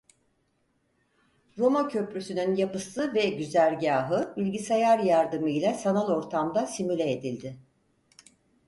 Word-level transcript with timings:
Roma 1.57 1.87
köprüsünün 1.89 2.55
yapısı 2.55 3.13
ve 3.15 3.29
güzergâhı 3.29 4.33
bilgisayar 4.37 4.99
yardımıyla 4.99 5.73
sanal 5.73 6.07
ortamda 6.09 6.67
simüle 6.67 7.11
edildi. 7.11 7.57